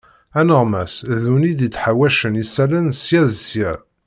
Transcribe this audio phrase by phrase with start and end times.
[0.39, 3.73] Aneɣmas d win id-yettḥawacen isallen sya d sya.